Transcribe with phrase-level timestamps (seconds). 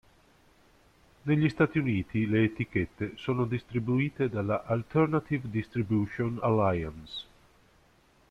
[1.21, 7.25] Negli Stati Uniti le etichette sono distribuite dalla Alternative Distribution Alliance.